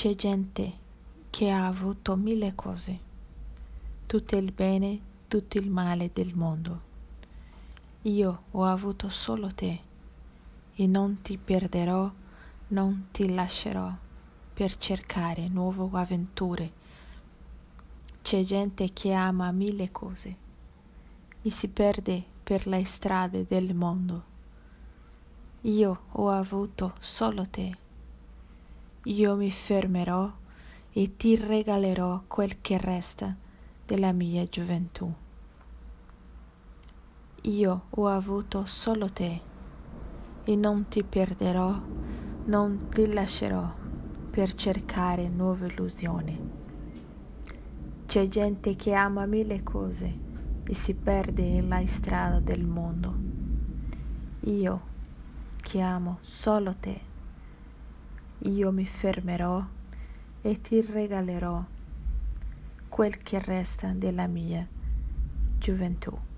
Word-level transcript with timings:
C'è 0.00 0.14
gente 0.14 0.72
che 1.28 1.50
ha 1.50 1.66
avuto 1.66 2.16
mille 2.16 2.54
cose, 2.54 2.98
tutto 4.06 4.38
il 4.38 4.50
bene, 4.50 4.98
tutto 5.28 5.58
il 5.58 5.68
male 5.68 6.08
del 6.10 6.34
mondo. 6.34 6.80
Io 8.04 8.44
ho 8.52 8.64
avuto 8.64 9.10
solo 9.10 9.52
te 9.54 9.80
e 10.74 10.86
non 10.86 11.20
ti 11.20 11.36
perderò, 11.36 12.10
non 12.68 13.08
ti 13.10 13.30
lascerò 13.34 13.92
per 14.54 14.78
cercare 14.78 15.48
nuove 15.48 15.98
avventure. 15.98 16.72
C'è 18.22 18.42
gente 18.42 18.94
che 18.94 19.12
ama 19.12 19.52
mille 19.52 19.90
cose 19.90 20.36
e 21.42 21.50
si 21.50 21.68
perde 21.68 22.24
per 22.42 22.66
le 22.66 22.82
strade 22.86 23.44
del 23.46 23.74
mondo. 23.74 24.24
Io 25.60 26.00
ho 26.12 26.30
avuto 26.30 26.94
solo 27.00 27.46
te. 27.50 27.88
Io 29.04 29.34
mi 29.34 29.50
fermerò 29.50 30.30
e 30.92 31.16
ti 31.16 31.34
regalerò 31.34 32.24
quel 32.26 32.60
che 32.60 32.76
resta 32.76 33.34
della 33.86 34.12
mia 34.12 34.44
gioventù. 34.44 35.10
Io 37.42 37.82
ho 37.88 38.06
avuto 38.08 38.66
solo 38.66 39.10
te 39.10 39.40
e 40.44 40.54
non 40.54 40.86
ti 40.88 41.02
perderò, 41.02 41.80
non 42.44 42.88
ti 42.90 43.10
lascerò 43.10 43.74
per 44.30 44.52
cercare 44.52 45.30
nuove 45.30 45.68
illusioni. 45.68 46.38
C'è 48.04 48.28
gente 48.28 48.76
che 48.76 48.92
ama 48.92 49.24
mille 49.24 49.62
cose 49.62 50.18
e 50.62 50.74
si 50.74 50.92
perde 50.92 51.48
nella 51.48 51.86
strada 51.86 52.38
del 52.38 52.66
mondo. 52.66 53.14
Io 54.40 54.80
che 55.56 55.80
amo 55.80 56.18
solo 56.20 56.76
te, 56.76 57.08
io 58.44 58.72
mi 58.72 58.86
fermerò 58.86 59.62
e 60.40 60.60
ti 60.60 60.80
regalerò 60.80 61.62
quel 62.88 63.18
che 63.18 63.38
resta 63.38 63.92
della 63.92 64.26
mia 64.26 64.66
gioventù. 65.58 66.29